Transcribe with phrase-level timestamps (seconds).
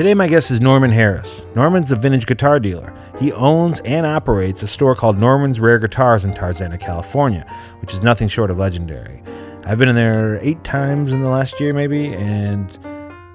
[0.00, 1.44] Today, my guest is Norman Harris.
[1.54, 2.90] Norman's a vintage guitar dealer.
[3.18, 7.44] He owns and operates a store called Norman's Rare Guitars in Tarzana, California,
[7.82, 9.22] which is nothing short of legendary.
[9.64, 12.78] I've been in there eight times in the last year, maybe, and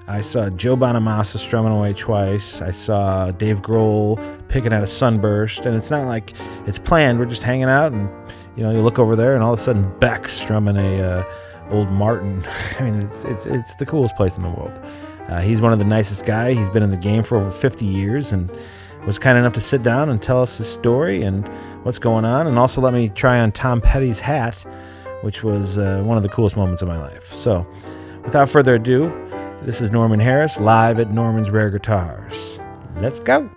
[0.07, 2.63] I saw Joe Bonamassa strumming away twice.
[2.63, 6.33] I saw Dave Grohl picking out a sunburst, and it's not like
[6.65, 7.19] it's planned.
[7.19, 8.09] We're just hanging out, and
[8.55, 11.23] you know, you look over there, and all of a sudden Beck strumming a uh,
[11.69, 12.43] old Martin.
[12.79, 14.73] I mean, it's, it's it's the coolest place in the world.
[15.27, 16.53] Uh, he's one of the nicest guy.
[16.53, 18.49] He's been in the game for over 50 years, and
[19.05, 21.47] was kind enough to sit down and tell us his story and
[21.83, 24.65] what's going on, and also let me try on Tom Petty's hat,
[25.21, 27.31] which was uh, one of the coolest moments of my life.
[27.31, 27.67] So,
[28.23, 29.09] without further ado,
[29.63, 32.59] this is Norman Harris live at Norman's Rare Guitars.
[32.97, 33.49] Let's go.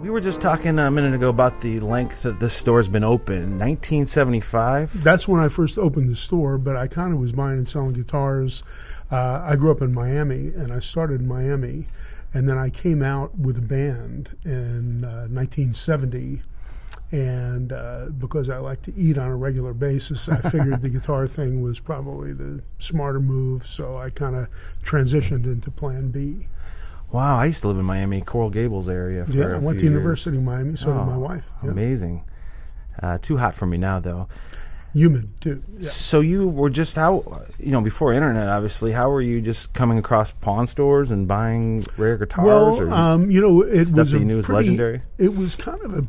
[0.00, 3.58] We were just talking a minute ago about the length that this store's been open.
[3.58, 5.02] 1975.
[5.02, 7.94] That's when I first opened the store, but I kind of was buying and selling
[7.94, 8.62] guitars.
[9.10, 11.86] Uh, I grew up in Miami, and I started in Miami,
[12.32, 16.42] and then I came out with a band in uh, 1970.
[17.12, 21.28] And uh, because I like to eat on a regular basis, I figured the guitar
[21.28, 23.66] thing was probably the smarter move.
[23.66, 24.48] So I kind of
[24.82, 26.48] transitioned into Plan B.
[27.12, 29.24] Wow, I used to live in Miami, Coral Gables area.
[29.26, 29.94] For Yeah, I went to years.
[29.94, 30.76] University of Miami.
[30.76, 31.44] So did my Oh, wife.
[31.62, 32.24] Amazing.
[33.00, 34.28] Uh, too hot for me now, though.
[34.94, 35.62] Humid too.
[35.76, 35.90] Yeah.
[35.90, 38.92] So you were just how you know before internet, obviously.
[38.92, 42.46] How were you just coming across pawn stores and buying rare guitars?
[42.46, 45.02] Well, or um, you know, it stuff was that a you knew was pretty, legendary?
[45.18, 46.06] It was kind of a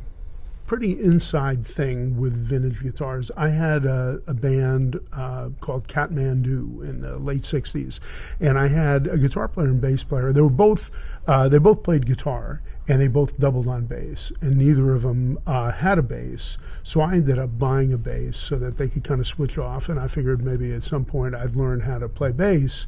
[0.67, 3.31] pretty inside thing with vintage guitars.
[3.35, 7.99] I had a, a band uh, called Kathmandu in the late '60s,
[8.39, 10.31] and I had a guitar player and bass player.
[10.31, 10.91] They were both
[11.27, 12.61] uh, they both played guitar.
[12.87, 16.59] And they both doubled on bass, and neither of them uh, had a bass.
[16.83, 19.89] So I ended up buying a bass so that they could kind of switch off.
[19.89, 22.85] And I figured maybe at some point I'd learn how to play bass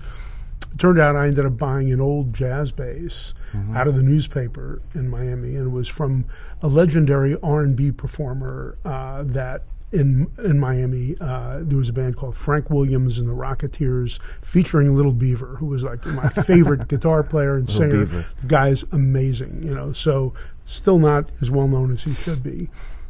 [0.71, 3.33] it turned out I ended up buying an old jazz bass
[3.75, 6.25] out of the newspaper in Miami, and it was from
[6.61, 11.93] a legendary R and B performer uh, that in in Miami uh, there was a
[11.93, 16.87] band called Frank Williams and the Rocketeers featuring Little Beaver, who was like my favorite
[16.93, 18.05] guitar player and Little singer.
[18.05, 18.25] Beaver.
[18.41, 19.93] The guy's amazing, you know.
[19.93, 20.33] So
[20.65, 22.69] still not as well known as he should be.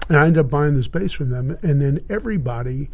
[0.10, 2.90] And I ended up buying this bass from them, and then everybody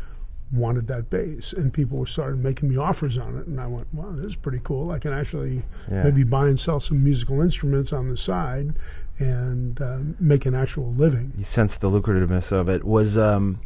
[0.51, 3.87] wanted that bass, and people were started making me offers on it, and I went,
[3.93, 4.91] "Wow, this is pretty cool.
[4.91, 6.03] I can actually Yeah.
[6.03, 8.73] maybe buy and sell some musical instruments on the side,
[9.19, 12.83] and uh, make an actual living." you sensed the lucrativeness of it.
[12.83, 13.59] Was um,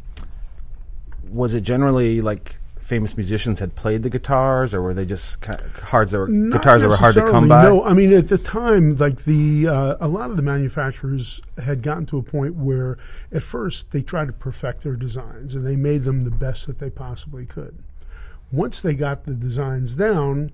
[1.30, 2.56] was it generally like
[2.88, 6.58] famous musicians had played the guitars, or were they just ki cards that were Not
[6.58, 7.62] guitars that were hard to come by?
[7.62, 11.82] No, I mean at the time, like the uh, a lot of the manufacturers had
[11.82, 12.96] gotten to a point where
[13.30, 16.78] at first they tried to perfect their designs and they made them the best that
[16.78, 17.82] they possibly could.
[18.50, 20.50] Once they got the designs down,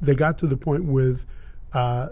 [0.00, 1.24] they got to the point with.
[1.72, 2.08] Uh,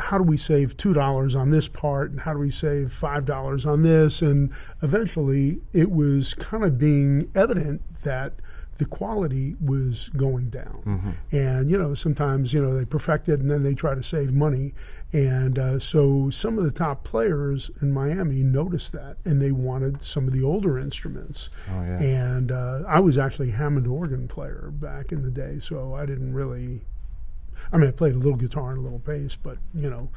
[0.00, 3.24] how do we save two dollars on this part and how do we save five
[3.24, 4.22] dollars on this?
[4.22, 4.50] And
[4.82, 8.34] eventually it was kind of being evident that
[8.78, 11.16] the quality was going down.
[11.30, 14.32] And you know sometimes you know they perfect it and then they try to save
[14.32, 14.74] money.
[15.12, 20.02] And uh, so some of the top players in miami noticed that and they wanted
[20.02, 21.50] some of the older instruments.
[21.70, 21.98] Oh, yeah.
[22.00, 26.06] and uh, i was actually a hammond organ player back in the day so i
[26.06, 26.80] didn't really
[27.72, 30.10] I mean, I played a little guitar and a little bass, but you know,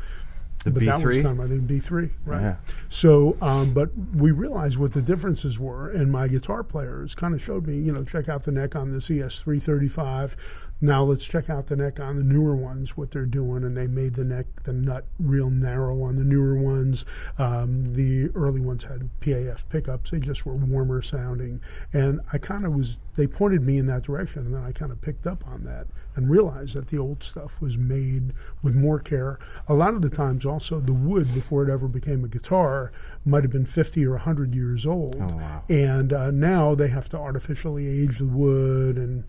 [0.63, 1.23] The but that was B3?
[1.23, 2.41] kind of my B three, right?
[2.41, 2.55] Yeah.
[2.89, 7.41] So, um, but we realized what the differences were, and my guitar players kind of
[7.41, 10.35] showed me, you know, check out the neck on this ES three thirty five.
[10.81, 13.87] Now let's check out the neck on the newer ones, what they're doing, and they
[13.87, 17.05] made the neck, the nut, real narrow on the newer ones.
[17.37, 21.61] Um, the early ones had PAF pickups; they just were warmer sounding,
[21.93, 22.99] and I kind of was.
[23.15, 25.87] They pointed me in that direction, and then I kind of picked up on that
[26.17, 29.39] and realized that the old stuff was made with more care.
[29.69, 32.91] A lot of the times, also the wood before it ever became a guitar
[33.25, 35.63] might have been 50 or 100 years old, oh, wow.
[35.69, 39.23] and uh, now they have to artificially age the wood and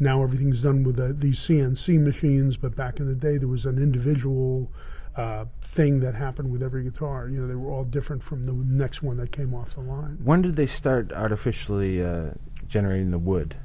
[0.00, 3.66] now everything's done with uh, these CNC machines, but back in the day there was
[3.66, 4.72] an individual
[5.14, 7.28] uh, thing that happened with every guitar.
[7.28, 10.18] You know, they were all different from the next one that came off the line.
[10.24, 12.30] When did they start artificially uh,
[12.66, 13.56] generating the wood?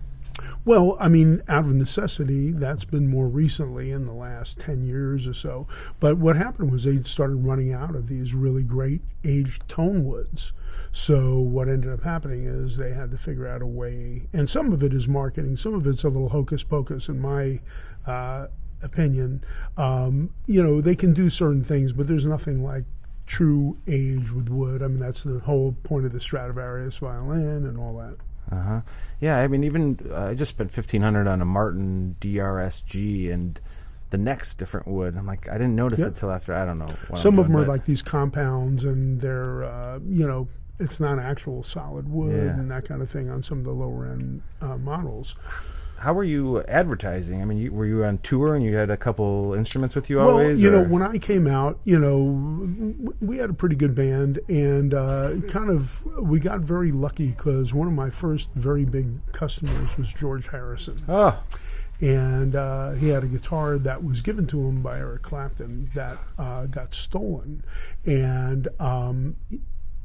[0.66, 5.28] Well, I mean, out of necessity, that's been more recently in the last 10 years
[5.28, 5.68] or so.
[6.00, 10.54] But what happened was they started running out of these really great aged tone woods.
[10.92, 14.72] So what ended up happening is they had to figure out a way, and some
[14.72, 17.60] of it is marketing, some of it's a little hocus pocus in my
[18.08, 18.48] uh,
[18.82, 19.44] opinion.
[19.78, 22.86] Um, you know, they can do certain things, but there's nothing like
[23.26, 24.82] true age with wood.
[24.82, 28.18] I mean, that's the whole point of the Stradivarius violin and all that.
[28.52, 28.82] Uh huh.
[29.20, 33.60] Yeah, I mean, even uh, I just spent fifteen hundred on a Martin DRSG, and
[34.12, 35.16] the next different wood.
[35.18, 36.08] I'm like, I didn't notice Yep.
[36.10, 36.54] it till after.
[36.54, 36.94] I don't know.
[37.16, 40.48] Some I'm of them are like these compounds, and they're uh, you know
[40.80, 42.52] it's not actual solid wood Yeah.
[42.60, 45.36] and that kind of thing on some of the lower end uh, models.
[45.98, 47.42] How were you advertising?
[47.42, 50.18] I mean, you, were you on tour and you had a couple instruments with you
[50.18, 50.62] well, always?
[50.62, 54.94] you know, when I came out, you know, we had a pretty good band, and
[54.94, 59.98] uh, kind of we got very lucky because one of my first very big customers
[59.98, 61.02] was George Harrison.
[61.08, 61.42] oh,
[62.02, 66.18] and uh, he had a guitar that was given to him by Eric Clapton that
[66.38, 67.64] uh, got stolen,
[68.06, 69.38] and um,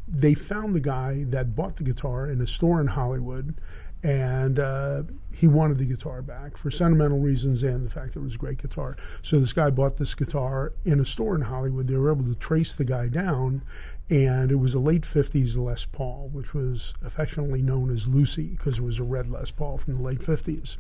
[0.07, 3.55] they found the guy that bought the guitar in a store in Hollywood,
[4.03, 5.03] and uh,
[5.33, 8.39] he wanted the guitar back for sentimental reasons and the fact that it was a
[8.39, 8.97] great guitar.
[9.23, 11.87] So this guy bought this guitar in a store in Hollywood.
[11.87, 13.63] They were able to trace the guy down.
[14.09, 18.79] And it was a late 50s Les Paul, which was affectionately known as Lucy because
[18.79, 20.77] it was a red Les Paul from the late 50s.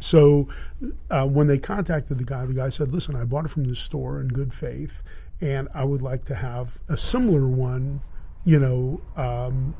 [0.00, 0.48] So
[1.10, 3.80] uh, when they contacted the guy, the guy said, "Listen, I bought it from this
[3.80, 5.02] store in good faith,
[5.40, 8.02] and I would like to have a similar one,
[8.44, 9.74] you know, um,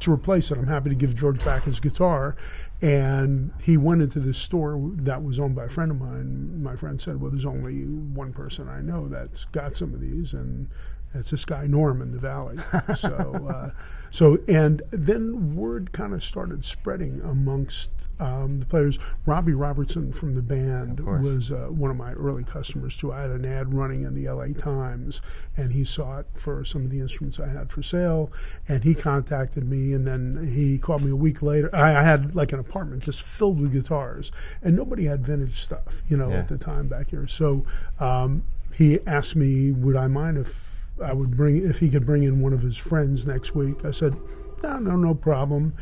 [0.00, 0.58] to replace it.
[0.58, 2.36] I'm happy to give George back his guitar."
[2.80, 6.62] And he went into this store that was owned by a friend of mine.
[6.62, 10.32] My friend said, "Well, there's only one person I know that's got some of these,
[10.32, 10.68] and
[11.14, 12.58] that's this guy Norm in the valley."
[12.96, 13.70] so, uh,
[14.12, 19.00] so and then word kind of started spreading amongst um, the players.
[19.26, 23.12] Robbie Robertson from the band was uh, one of my early customers too.
[23.12, 25.20] I had an ad running in the LA Times,
[25.56, 28.30] and he saw it for some of the instruments I had for sale,
[28.68, 31.74] and he contacted me, and then he called me a week later.
[31.74, 34.30] I, I had like an apartment just filled with guitars,
[34.62, 36.40] and nobody had vintage stuff, you know, Yeah.
[36.40, 37.26] at the time back here.
[37.26, 37.64] So
[37.98, 40.71] um, he asked me, would I mind if
[41.02, 43.84] I would bring if he could bring in one of his friends next week.
[43.84, 44.14] I said,
[44.62, 45.74] no, no, no problem.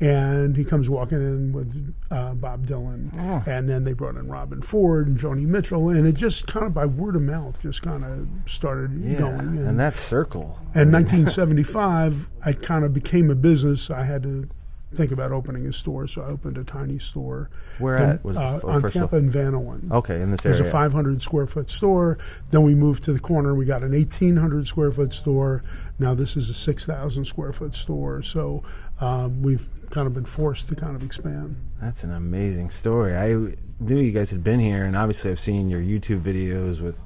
[0.00, 3.42] And he comes walking in with uh, Bob Dylan, Oh.
[3.50, 6.72] and then they brought in Robben Ford and Joni Mitchell, and it just kind of
[6.72, 9.18] by word of mouth just kind of started yeah.
[9.18, 9.58] going.
[9.58, 10.56] And that circle.
[10.72, 13.90] And 1975, I kind of became a business.
[13.90, 14.48] I had to
[14.94, 17.50] think about opening a store, so I opened a tiny store.
[17.78, 18.24] Where And, at?
[18.24, 19.90] Was uh, on Tampa and Vanowen.
[19.90, 22.18] Okay, in this It was a 500 square foot store.
[22.50, 23.54] Then we moved to the corner.
[23.54, 25.62] We got an 1,800 square foot store.
[25.98, 28.22] Now this is a 6,000 square foot store.
[28.22, 28.62] So
[29.00, 31.56] um, we've kind of been forced to kind of expand.
[31.80, 33.16] That's an amazing story.
[33.16, 37.00] I knew you guys had been here, and obviously I've seen your YouTube videos with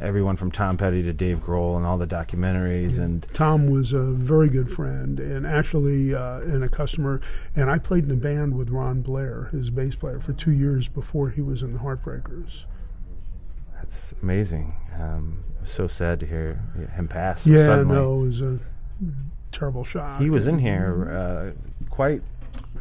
[0.00, 2.98] everyone from Tom Petty to Dave Grohl and all the documentaries.
[2.98, 7.20] And Tom was a very good friend and actually uh, and a customer.
[7.54, 10.88] And I played in a band with Ron Blair, his bass player, for two years
[10.88, 12.64] before he was in the Heartbreakers.
[13.76, 14.74] that's amazing.
[14.98, 16.60] Um, was so sad to hear
[16.94, 17.46] him pass.
[17.46, 17.94] Yeah, suddenly.
[17.94, 18.58] no, it was a
[19.50, 20.20] terrible shock.
[20.20, 22.22] He was in here uh, quite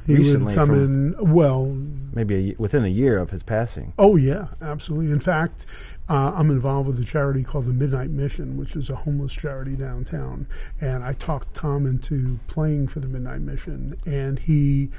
[0.06, 1.66] He recently would come in well.
[2.14, 3.94] maybe a, within a year of his passing.
[3.98, 5.12] Oh yeah, absolutely.
[5.12, 5.66] In fact,
[6.10, 9.76] uh, I'm involved with a charity called the Midnight Mission, which is a homeless charity
[9.76, 10.48] downtown.
[10.82, 14.90] And I talked Tom into playing for the Midnight Mission, and he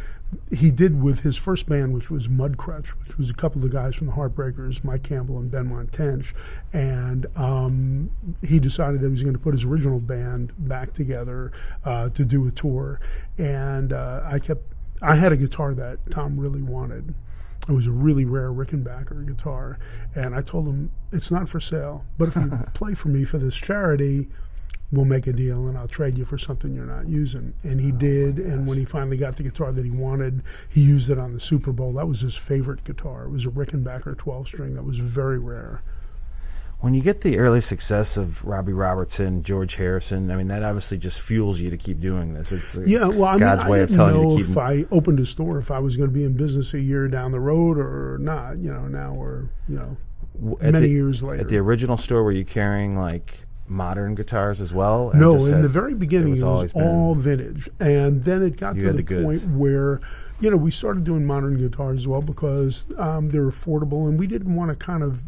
[0.51, 3.77] he did with his first band, which was Mudcrutch, which was a couple of the
[3.77, 6.35] guys from the Heartbreakers, Mike Campbell and Benmont Tench.
[6.73, 8.11] And um,
[8.43, 11.53] he decided that he was going to put his original band back together
[11.85, 13.01] uh, to do a tour.
[13.39, 17.15] And uh, I kept I had a guitar that Tom really wanted.
[17.69, 19.79] It was a really rare Rickenbacker guitar,
[20.15, 22.05] and I told him it's not for sale.
[22.19, 24.29] But if you play for me for this charity,
[24.93, 27.55] we'll make a deal, and I'll trade you for something you're not using.
[27.63, 28.39] And he oh did.
[28.39, 31.41] And when he finally got the guitar that he wanted, he used it on the
[31.41, 31.93] Super Bowl.
[31.95, 33.25] That was his favorite guitar.
[33.25, 35.83] It was a Rickenbacker 12 string that was very rare.
[36.85, 40.99] When you get the early success of Robbie Robertson, George Harrison, I mean that obviously
[40.99, 42.53] just fuels you to keep doing this.
[42.53, 44.43] It's uh, Yeah, well, I God's mean, way I of didn't telling know you to
[44.43, 44.51] keep.
[44.51, 47.09] if I opened a store if I was going to be in business a year
[47.09, 48.59] down the road or not.
[48.59, 49.97] You know, now we're you know
[50.61, 51.41] at many the, years later.
[51.41, 53.33] At the original store, were you carrying like
[53.67, 55.11] modern guitars as well?
[55.15, 58.75] No, in had- the very beginning, was it was all vintage, and then it got
[58.77, 60.03] to the, the point where,
[60.39, 64.27] you know, we started doing modern guitars as well because um, they're affordable, and we
[64.27, 65.23] didn't want to kind of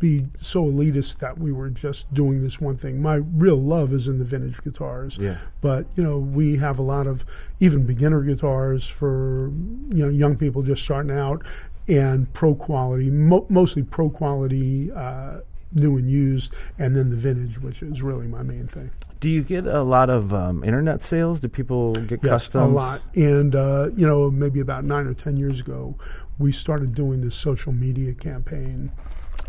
[0.00, 3.00] be so elitist that we were just doing this one thing.
[3.00, 5.38] My real love is in the vintage guitars, Yeah.
[5.60, 7.24] but you know, we have a lot of
[7.60, 9.50] even beginner guitars for
[9.90, 11.42] you know young people just starting out,
[11.86, 14.90] and pro quality, mo- mostly pro quality.
[14.90, 15.40] Uh,
[15.72, 18.90] New and used, and then the vintage, which is really my main thing.
[19.20, 21.38] Do you get a lot of um, internet sales?
[21.38, 22.72] Do people get Yes, customs?
[22.72, 23.02] a lot.
[23.14, 25.94] And uh, you know, maybe about nine or ten years ago,
[26.40, 28.90] we started doing this social media campaign.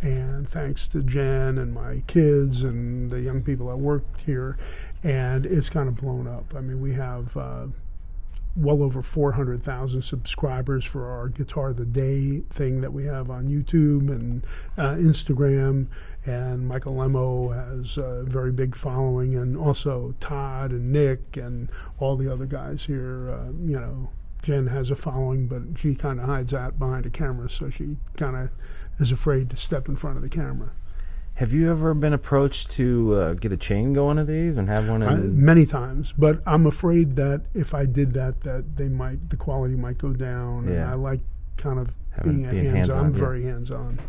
[0.02, 4.58] And thanks to Jen and my kids and the young people that worked here,
[5.04, 6.54] and it's kind of blown up.
[6.56, 7.68] I mean, we have uh,
[8.56, 13.48] well over 400,000 subscribers for our Guitar of the Day thing that we have on
[13.48, 14.44] YouTube and
[14.78, 15.88] uh, Instagram.
[16.26, 21.70] And Michael Lemmo has a very big following, and also Todd and Nick and
[22.00, 23.32] all the other guys here.
[23.32, 24.10] Uh, you know,
[24.44, 27.98] Jen has a following, but she kind of hides out behind a camera, so she
[28.18, 28.50] kind of
[29.02, 30.72] is afraid to step in front of the camera.
[31.36, 34.88] Have you ever been approached to uh, get a chain going of these and have
[34.90, 35.02] one?
[35.02, 39.30] I, In, many times, but I'm afraid that if I did that, that they might
[39.30, 40.66] the quality might go down.
[40.66, 40.92] And Yeah.
[40.92, 41.22] I like
[41.58, 42.76] kind of Having- being, a being hands-on.
[42.76, 43.20] hands-on, I'm yeah.
[43.20, 44.00] very hands-on.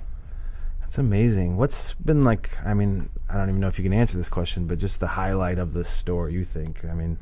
[0.80, 1.56] that's amazing.
[1.56, 2.50] What's been like?
[2.66, 5.06] I mean, I don't even know if you can answer this question, but just the
[5.06, 6.28] highlight of the store.
[6.28, 6.84] You think?
[6.84, 7.16] I mean,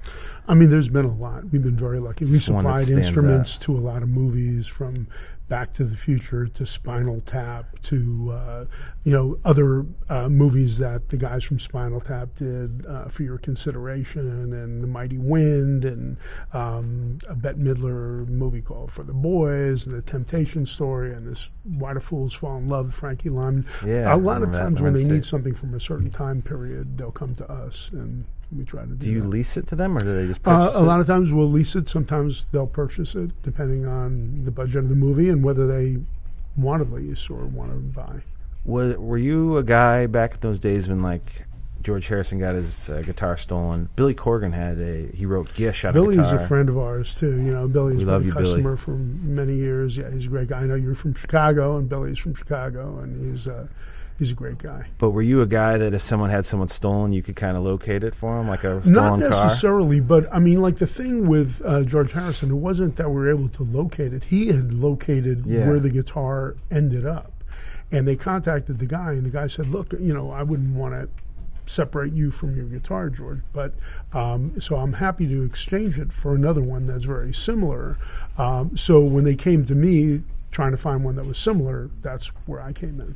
[0.49, 1.45] I mean, there's been a lot.
[1.53, 2.25] We've been very lucky.
[2.25, 5.07] We Just one that supplied instruments to a lot of movies, from
[5.51, 8.65] Back to the Future to Spinal Tap to uh,
[9.03, 13.37] you know other uh, movies that the guys from Spinal Tap did uh, for your
[13.37, 16.19] consideration, and The Mighty Wind, and
[16.53, 21.51] um, a Bette Midler movie called For the Boys, and the Temptation Story, and this
[21.65, 23.67] Why Do Fools Fall in Love, Frankie Lymon.
[23.85, 27.11] Yeah, a lot of times when they need something from a certain time period, they'll
[27.11, 28.25] come to us, and
[28.57, 28.95] we try to do.
[28.97, 29.29] do you that.
[29.29, 31.77] lease it to them, or do they just Uh, a lot of times we'll lease
[31.77, 31.89] it.
[31.89, 35.99] Sometimes they'll purchase it, depending on the budget of the movie and whether they
[36.57, 38.23] want to lease or want to buy.
[38.65, 41.23] Was, were you a guy back in those days when like
[41.83, 43.89] George Harrison got his uh, guitar stolen?
[43.97, 46.45] Billy Corgan had a he wrote Gish out Billy's of guitar.
[46.45, 47.37] a friend of ours too.
[47.41, 48.45] You know, Billy's We been a you, Billy.
[48.45, 49.97] customer for many years.
[49.97, 50.59] Yeah, he's a great guy.
[50.61, 53.67] I know you're from Chicago, and Billy's from Chicago, and he's uh,
[54.21, 54.87] he's a great guy.
[54.99, 57.65] But were you a guy that if someone had someone stolen, you could kind of
[57.65, 59.19] locate it for him, like a stolen car?
[59.19, 63.09] Not necessarily, but I mean, like the thing with uh, George Harrison, it wasn't that
[63.09, 64.23] we were able to locate it.
[64.25, 65.67] He had located Yeah.
[65.67, 67.33] where the guitar ended up,
[67.91, 70.95] and they contacted the guy, and the guy said, "Look, you know, I wouldn't want
[70.95, 71.09] to."
[71.67, 73.43] Separate you from your guitar, George.
[73.53, 73.75] But
[74.13, 77.97] um, so I'm happy to exchange it for another one that's very similar.
[78.39, 82.27] Um, so when they came to me trying to find one that was similar, that's
[82.47, 83.15] where I came in.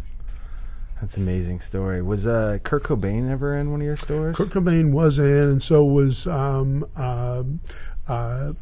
[1.04, 2.00] That's an amazing story.
[2.00, 4.34] Was uh, Kurt Cobain ever in one of your stores?
[4.34, 7.60] Kurt Cobain was in, and so was um, um
[8.08, 8.54] uh,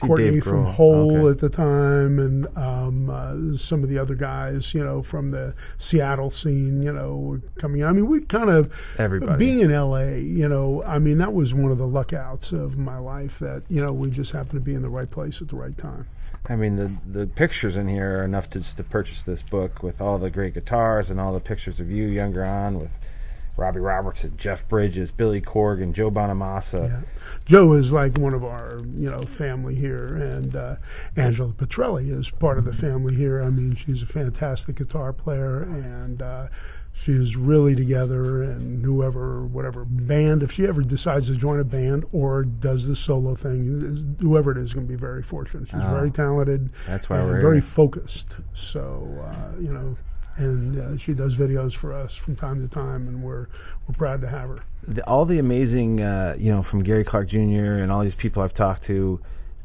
[0.00, 0.72] Courtney Dave from Grohl.
[0.72, 1.30] Hole Okay.
[1.32, 5.52] at the time, and um, uh, some of the other guys, you know, from the
[5.76, 7.84] Seattle scene, you know, were coming.
[7.84, 9.36] I mean, we kind of Everybody.
[9.36, 12.78] being in LA, you know, I mean, that was one of the luck outs of
[12.78, 15.48] my life that you know we just happened to be in the right place at
[15.48, 16.06] the right time.
[16.48, 19.82] I mean, the the pictures in here are enough to just to purchase this book
[19.82, 22.98] with all the great guitars and all the pictures of you younger on with
[23.56, 26.88] Robbie Robertson, Jeff Bridges, Billy Corgan, Joe Bonamassa.
[26.88, 27.00] Yeah.
[27.44, 30.76] Joe is like one of our, you know, family here, and uh,
[31.14, 33.42] Angela Petrilli is part of the family here.
[33.42, 36.46] I mean, she's a fantastic guitar player, and uh,
[37.02, 38.42] she's really together.
[38.42, 42.94] And whoever, whatever band, if she ever decides to join a band or does the
[42.96, 45.68] solo thing, whoever it is, is going to be very fortunate.
[45.68, 45.90] She's Oh.
[45.94, 47.62] very talented, That's why and we're very here.
[47.62, 48.36] focused.
[48.54, 49.96] So, uh, you know.
[50.36, 53.46] And uh, she does videos for us from time to time, and we're
[53.86, 54.60] we're proud to have her.
[54.86, 57.74] the, all the amazing, uh, you know, from Gary Clark Jr.
[57.82, 59.20] and all these people I've talked to,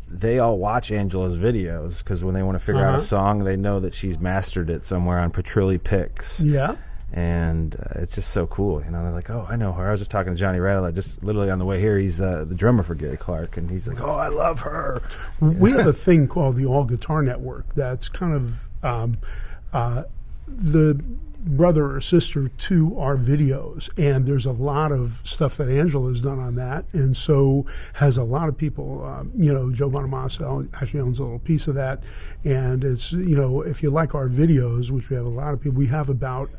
[0.10, 3.06] they all watch Angela's videos because when they want to figure out a Uh-huh.
[3.06, 6.38] song, they know that she's mastered it somewhere on Petrilli Picks.
[6.42, 6.76] Yeah.
[7.16, 8.84] And uh, it's just so cool.
[8.84, 9.88] You know, they're like, oh, I know her.
[9.88, 11.98] I was just talking to Johnny Radelat, just literally on the way here.
[11.98, 15.02] He's uh, the drummer for Gary Clark, and he's like, oh, I love her.
[15.40, 19.18] we have a thing called the All Guitar Network that's kind of um,
[19.72, 20.04] uh,
[20.46, 21.02] the
[21.46, 26.22] brother or sister to our videos, and there's a lot of stuff that Angela has
[26.22, 29.06] done on that, and so has a lot of people.
[29.06, 32.04] Um, you know, Joe Bonamassa actually owns a little piece of that,
[32.44, 35.62] and it's you know if you like our videos, which we have a lot of
[35.62, 36.50] people, we have about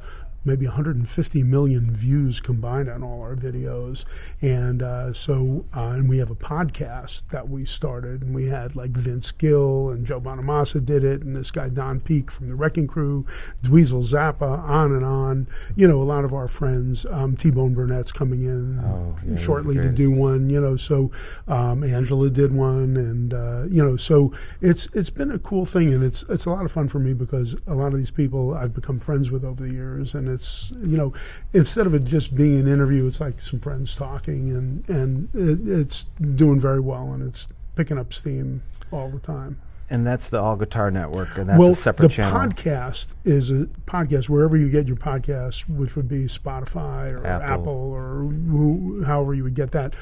[0.47, 4.05] maybe 150 million views combined on all our videos.
[4.41, 8.76] And uh, so, uh, and we have a podcast that we started, and we had
[8.76, 12.55] like Vince Gill and Joe Bonamassa did it, and this guy Don Peake from the
[12.55, 13.26] Wrecking Crew,
[13.62, 15.47] Dweezil Zappa, on and on.
[15.75, 17.05] You know, a lot of our friends.
[17.11, 20.50] Um, T Bone Burnett's coming in Oh, yeah, shortly to do one.
[20.50, 21.11] You know, so
[21.49, 25.93] um, Angela did one, and uh, you know, so it's it's been a cool thing,
[25.93, 28.55] and it's it's a lot of fun for me because a lot of these people
[28.55, 31.12] I've become friends with over the years, and it's you know,
[31.52, 35.81] instead of it just being an interview, it's like some friends talking, and and it,
[35.81, 38.62] it's doing very well, and it's picking up steam
[38.93, 39.61] all the time.
[39.88, 42.40] And that's the All Guitar Network, and that's well, a separate the channel.
[42.40, 47.61] podcast is a podcast wherever you get your podcast, which would be Spotify or Apple.
[47.61, 49.95] Apple, or who, however you would get that.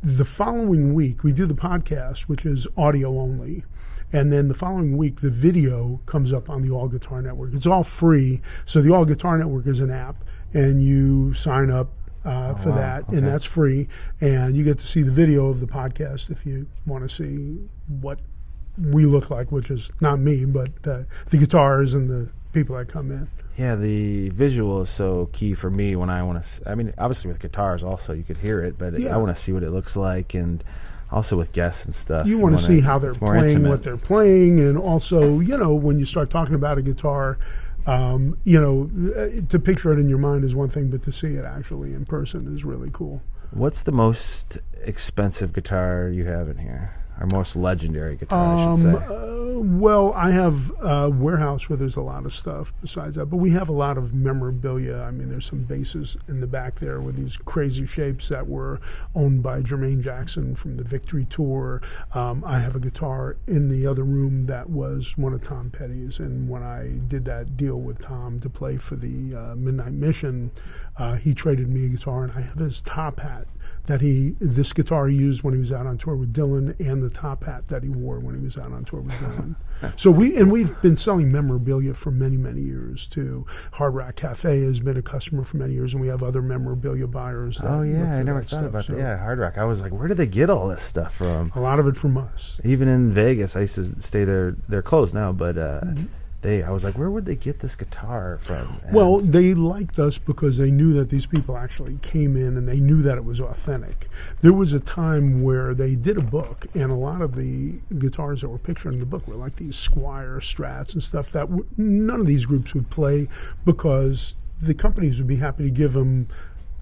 [0.00, 3.64] The following week, we do the podcast, which is audio only.
[4.12, 7.52] And then the following week, the video comes up on the All Guitar Network.
[7.54, 8.40] It's all free.
[8.64, 10.16] So the All Guitar Network is an app,
[10.54, 11.92] and you sign up
[12.24, 12.76] uh, for wow.
[12.76, 13.18] that, Okay.
[13.18, 13.88] and that's free.
[14.20, 17.58] And you get to see the video of the podcast if you want to see
[18.00, 18.18] what
[18.78, 22.88] we look like, which is not me, but uh, the guitars and the people that
[22.88, 23.28] come in.
[23.56, 26.70] Yeah, the visual is so key for me when I want to.
[26.70, 29.14] I mean, obviously with guitars, also you could hear it, but Yeah.
[29.14, 30.62] I want to see what it looks like, and
[31.10, 32.26] also with guests and stuff.
[32.26, 33.70] You want to see how they're playing, intimate.
[33.70, 37.38] what they're playing, and also, you know, when you start talking about a guitar,
[37.86, 41.34] um, you know, to picture it in your mind is one thing, but to see
[41.34, 43.22] it actually in person is really cool.
[43.50, 46.94] What's the most expensive guitar you have in here?
[47.20, 49.06] Or most legendary guitar, I Um, should say.
[49.06, 53.38] uh, well, I have a warehouse where there's a lot of stuff besides that, but
[53.38, 54.98] we have a lot of memorabilia.
[55.00, 58.80] I mean, there's some bases in the back there with these crazy shapes that were
[59.16, 61.82] owned by Jermaine Jackson from the Victory Tour.
[62.14, 66.20] Um, I have a guitar in the other room that was one of Tom Petty's,
[66.20, 70.52] and when I did that deal with Tom to play for the uh, Midnight Mission,
[70.96, 73.48] uh, he traded me a guitar, and I have his top hat
[73.86, 77.02] that he this guitar he used when he was out on tour with Dylan and
[77.02, 79.54] the top hat that he wore when he was out on tour with Dylan.
[79.96, 83.46] so we and we've been selling memorabilia for many many years too.
[83.72, 87.06] Hard Rock Cafe has been a customer for many years, and we have other memorabilia
[87.06, 87.56] buyers.
[87.58, 88.64] That Oh yeah, I never thought stuff.
[88.64, 88.98] about So that.
[88.98, 89.56] Yeah, Hard Rock.
[89.56, 91.52] I was like, where do they get all this stuff from?
[91.54, 92.60] A lot of it from us.
[92.64, 94.56] Even in Vegas, I used to stay there.
[94.68, 96.06] They're closed now, but uh, Mm-hmm.
[96.40, 96.62] They.
[96.62, 98.80] I was like, where would they get this guitar from?
[98.84, 102.68] And Well, they liked us because they knew that these people actually came in and
[102.68, 104.08] they knew that it was authentic.
[104.40, 108.42] There was a time where they did a book, and a lot of the guitars
[108.42, 111.66] that were pictured in the book were like these Squier Strats and stuff that w-
[111.76, 113.28] none of these groups would play
[113.64, 116.28] because the companies would be happy to give them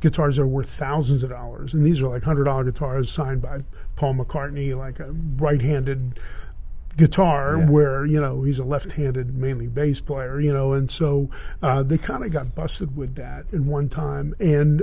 [0.00, 1.72] guitars that are worth thousands of dollars.
[1.74, 3.62] And these are like $100 guitars signed by
[3.96, 6.20] Paul McCartney, like a right handed
[6.96, 7.68] guitar Yeah.
[7.68, 11.28] where you know he's a left-handed mainly bass player you know and so
[11.62, 14.34] uh, they kind of got busted with that at one time.
[14.40, 14.82] And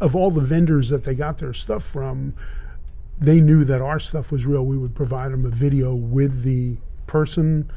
[0.00, 2.34] of all the vendors that they got their stuff from
[3.18, 4.64] they knew that our stuff was real.
[4.66, 7.70] We would provide them a video with the person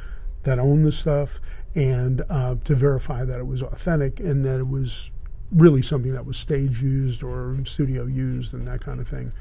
[0.44, 1.40] that owned the stuff
[1.76, 5.12] and uh, to verify that it was authentic and that it was
[5.52, 9.32] really something that was stage used or studio used and that kind of thing.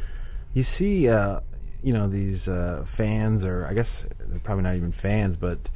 [0.53, 1.40] You see, uh,
[1.87, 5.70] you know, these uh, fans, or I guess they're probably not even fans, but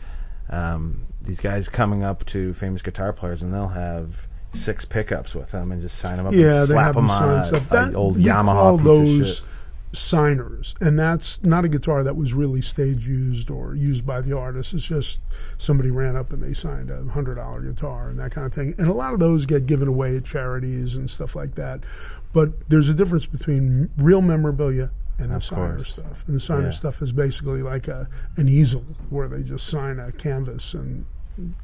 [0.48, 5.52] um, these guys coming up to famous guitar players, and they'll have six pickups with
[5.52, 6.32] them and just sign them up.
[6.32, 7.68] Yeah, and they slap have them on stuff.
[7.68, 9.44] That, old Yamaha call those
[9.92, 14.36] signers, and that's not a guitar that was really stage used or used by the
[14.36, 14.74] artist.
[14.74, 15.20] It's just
[15.58, 18.74] somebody ran up and they signed a hundred dollar guitar and that kind of thing.
[18.78, 21.84] And a lot of those get given away at charities and stuff like that.
[22.32, 25.90] But there's a difference between real memorabilia and the Of signer course.
[25.90, 26.24] stuff.
[26.26, 26.70] And the signer Yeah.
[26.70, 31.04] stuff is basically like a an easel where they just sign a canvas and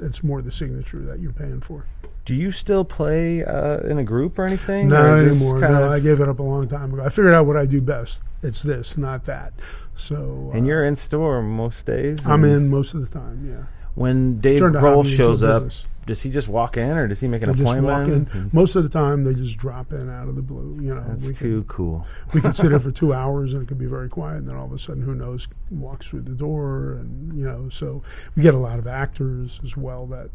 [0.00, 1.84] it's more the signature that you're paying for.
[2.24, 4.88] Do you still play uh, in a group or anything?
[4.88, 5.60] Not or anymore.
[5.60, 7.04] No, I gave it up a long time ago.
[7.04, 8.22] I figured out what I do best.
[8.42, 9.52] It's this, not that.
[9.96, 12.26] So and uh, you're in store most days.
[12.26, 13.46] I'm in most of the time.
[13.48, 13.64] Yeah.
[13.96, 15.64] When Dave Turned Grohl shows up.
[15.64, 15.84] business.
[16.06, 18.32] Does he just walk in, or does he make an They just walk appointment?
[18.32, 18.50] in.
[18.52, 20.78] Most of the time, they just drop in out of the blue.
[20.80, 22.06] You know, That's too cool.
[22.32, 24.56] we can sit here for two hours and it could be very quiet, and then
[24.56, 28.04] all of a sudden, who knows, walks through the door, and you know, so
[28.36, 30.30] we get a lot of actors as well that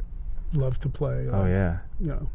[0.54, 1.30] love to play.
[1.32, 1.78] Oh like, yeah.
[2.02, 2.30] You know,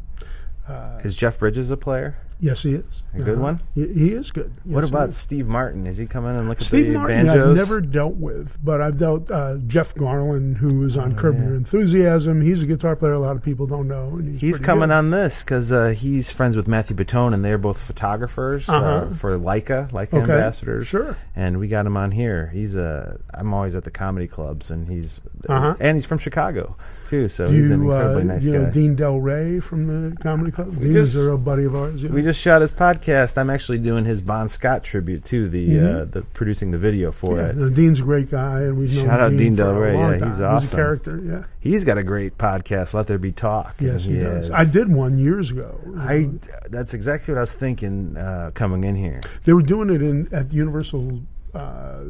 [0.67, 2.17] uh, Is Jeff Bridges a player?
[2.39, 3.43] Yes, he is A good Uh-huh.
[3.43, 3.61] one?
[3.75, 4.53] He, he is good.
[4.65, 5.13] what Yes, he about.
[5.15, 5.87] Steve Martin?
[5.87, 7.49] Is he coming in and look at Steve the Martin, banjos?
[7.51, 11.37] I've never dealt with, but I've dealt uh, Jeff Garlin, who is on Oh, Curb
[11.39, 11.45] yeah.
[11.45, 12.43] Your Enthusiasm.
[12.43, 14.09] He's a guitar player a lot of people don't know.
[14.17, 14.95] And he's He's coming good.
[14.97, 19.15] on this because uh, he's friends with Matthew Batone, and they're both photographers uh, Uh-huh.
[19.15, 20.87] for Leica, Leica Okay, ambassadors.
[20.87, 21.17] sure.
[21.35, 22.49] And we got him on here.
[22.53, 23.19] He's a.
[23.33, 25.75] I'm always at the comedy clubs, and he's Uh-huh.
[25.81, 26.77] and he's from Chicago
[27.09, 27.29] too.
[27.29, 28.71] So Do he's an you, incredibly uh, nice you know guy.
[28.73, 30.77] Dean Delray from the Comedy Club?
[30.83, 32.03] He's a real buddy of ours.
[32.03, 32.17] you know.
[32.27, 33.39] We just shot his podcast.
[33.39, 35.49] I'm actually doing his Bon Scott tribute too.
[35.49, 37.59] The uh, the producing the video for Mm-hmm.
[37.59, 37.71] yeah, it.
[37.71, 40.01] no, Dean's a great guy, and known Shout out Dean, Dean Del a Rey, yeah,
[40.01, 40.13] time.
[40.15, 40.69] he's He's awesome.
[40.69, 41.45] a character, yeah.
[41.61, 42.95] He's got a great podcast.
[42.95, 43.77] Let there be talk.
[43.81, 44.51] Yes, he is- does.
[44.51, 45.81] I did one years ago.
[45.99, 46.31] I.
[46.69, 49.21] That's exactly what I was thinking uh, coming in here.
[49.45, 51.21] They were doing it in at Universal,
[51.55, 52.01] uh,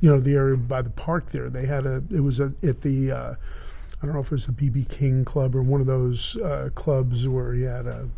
[0.00, 1.50] you know, the area by the park there.
[1.50, 2.02] They had a.
[2.10, 3.10] It was a, at the.
[3.12, 3.34] Uh,
[4.00, 6.68] I don't know if it was the BB King Club or one of those uh,
[6.76, 8.08] clubs where he had a,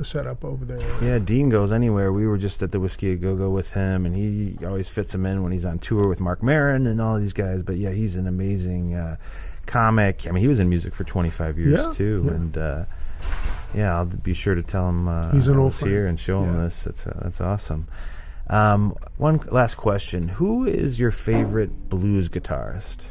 [0.00, 0.80] a setup over there.
[1.02, 2.12] Yeah, Dean goes anywhere.
[2.12, 5.14] We were just at the Whisky a Go Go with him, and he always fits
[5.14, 7.62] him in when he's on tour with Marc Maron and all these guys.
[7.62, 9.16] But yeah, he's an amazing uh,
[9.66, 10.26] comic.
[10.26, 12.30] I mean, he was in music for 25 years Yeah, too, yeah.
[12.32, 12.84] and uh,
[13.74, 15.92] yeah, I'll be sure to tell him uh, He's an old friend.
[15.92, 16.62] here and show him Yeah.
[16.64, 16.82] this.
[16.82, 17.86] That's uh, that's awesome.
[18.48, 23.04] Um, one last question: Who is your favorite blues guitarist?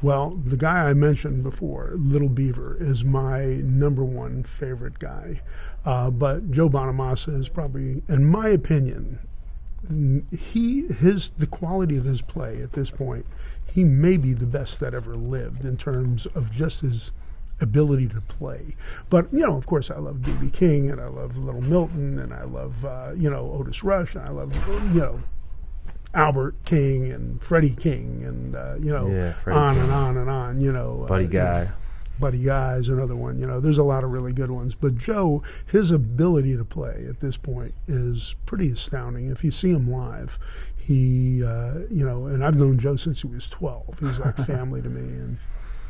[0.00, 5.42] Well, the guy I mentioned before, Little Beaver, is my number one favorite guy.
[5.84, 9.18] Uh, but Joe Bonamassa is probably, in my opinion,
[10.30, 13.26] he his the quality of his play at this point,
[13.66, 17.10] he may be the best that ever lived in terms of just his
[17.60, 18.76] ability to play.
[19.10, 22.32] But you know, of course, I love BB King and I love Little Milton and
[22.32, 24.54] I love uh, you know Otis Rush and I love
[24.94, 25.20] you know
[26.14, 29.82] Albert King and Freddie King and uh, you know Yeah, on King.
[29.84, 30.60] and on and on.
[30.60, 31.68] You know, Buddy uh, you know, Guy.
[32.22, 33.38] Buddy Guy is another one.
[33.38, 34.74] You know, there's a lot of really good ones.
[34.74, 39.30] But Joe, his ability to play at this point is pretty astounding.
[39.30, 40.38] If you see him live,
[40.76, 43.98] he, uh, you know, and I've known Joe since he was 12.
[44.00, 45.00] He's like family to me.
[45.02, 45.38] And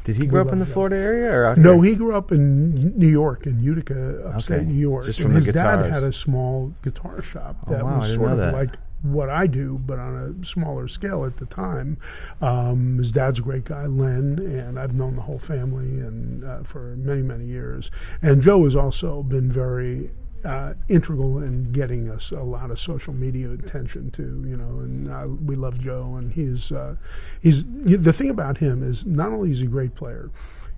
[0.05, 0.73] Did he grow up in the Joe.
[0.73, 1.93] Florida area or out no, here?
[1.93, 4.67] he grew up in New York, in Utica, upstate Okay.
[4.67, 5.07] New York.
[5.07, 8.39] Just and his dad had a small guitar shop Oh, that wow, was sort of
[8.39, 8.55] that.
[8.55, 11.99] like what I do, but on a smaller scale at the time.
[12.41, 16.63] Um, his dad's a great guy, Len, and I've known the whole family and uh,
[16.63, 17.91] for many, many years.
[18.23, 20.11] And Joe has also been very
[20.45, 24.45] uh, integral in getting us a lot of social media attention too.
[24.47, 26.97] You know, and uh, we love Joe, and he's uh,
[27.41, 30.31] he's the thing about him is not only is he a great player.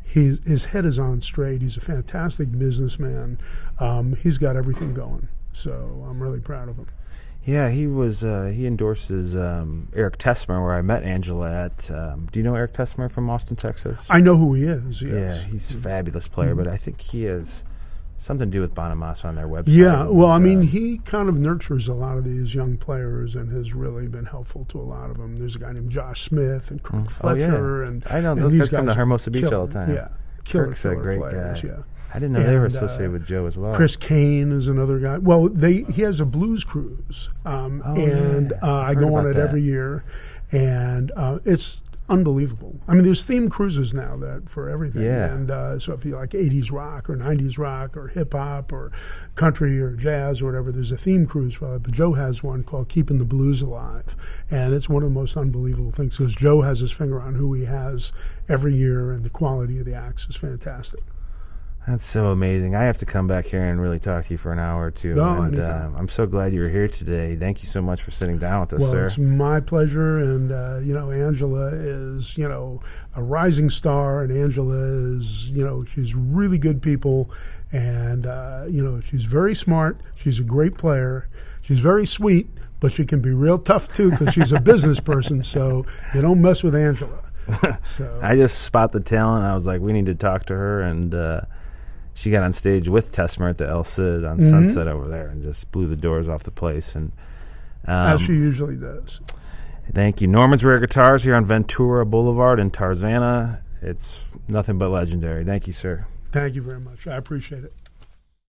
[0.06, 1.62] He, his head is on straight.
[1.62, 3.38] He's a fantastic businessman.
[3.80, 5.28] Um, he's got everything going.
[5.54, 6.86] So I'm really proud of him.
[7.44, 8.24] Yeah, he was.
[8.24, 11.90] Uh, he endorses um, Eric Tessmer, where I met Angela at.
[11.90, 13.98] Um, do you know Eric Tessmer from Austin, Texas?
[14.08, 15.02] I know who he is.
[15.02, 15.12] Yes.
[15.12, 17.62] Yeah, he's a fabulous player, but I think he has
[18.16, 19.64] something to do with Bonamassa on their website.
[19.66, 23.36] Yeah, well, I mean, uh, he kind of nurtures a lot of these young players
[23.36, 25.36] and has really been helpful to a lot of them.
[25.36, 27.08] There's a guy named Josh Smith and Kirk Oh, yeah.
[27.08, 29.92] Fletcher, and I know and those guys come to Hermosa Beach all the time.
[29.92, 30.08] Yeah,
[30.44, 31.68] killer, Kirk's a great players, guy.
[31.68, 31.74] Yeah.
[32.12, 33.74] I didn't know they were and, uh, associated with Joe as well.
[33.74, 35.18] Chris Cain is another guy.
[35.18, 38.58] Well, they he has a blues cruise, um, Oh, and yeah.
[38.68, 39.42] uh, I go on it that.
[39.48, 40.04] every year,
[40.52, 42.78] and uh, it's unbelievable.
[42.86, 45.32] I mean, there's themed cruises now that for everything, Yeah.
[45.32, 48.92] and uh, so if you like '80s rock or '90s rock or hip hop or
[49.34, 51.82] country or jazz or whatever, there's a theme cruise for that.
[51.84, 54.14] But Joe has one called "Keeping the Blues Alive,"
[54.50, 57.54] and it's one of the most unbelievable things because Joe has his finger on who
[57.54, 58.12] he has
[58.48, 61.00] every year, and the quality of the acts is fantastic.
[61.86, 62.74] That's so amazing.
[62.74, 64.90] I have to come back here and really talk to you for an hour or
[64.90, 65.14] two.
[65.14, 67.36] No, and uh, I'm so glad you were here today.
[67.36, 69.06] Thank you so much for sitting down with us, Well, sir.
[69.06, 72.80] it's my pleasure, and uh, you know, Angela is you know
[73.14, 74.76] a rising star, and Angela
[75.18, 77.30] is you know she's really good people,
[77.70, 79.98] and uh, you know she's very smart.
[80.16, 81.28] She's a great player.
[81.60, 82.48] She's very sweet,
[82.80, 85.42] but she can be real tough too because she's a business person.
[85.42, 87.20] So you don't mess with Angela.
[87.84, 89.44] So I just spot the talent.
[89.44, 91.42] I was like, we need to talk to her, and uh,
[92.14, 94.48] she got on stage with Tessmer at the El Cid on Mm-hmm.
[94.50, 96.94] Sunset over there, and just blew the doors off the place.
[96.94, 97.12] And
[97.86, 99.20] um, as she usually does.
[99.92, 103.60] thank you, Norman's Rare Guitars here on Ventura Boulevard in Tarzana.
[103.82, 105.44] It's nothing but legendary.
[105.44, 106.06] Thank you, sir.
[106.32, 107.06] Thank you very much.
[107.06, 107.74] I appreciate it.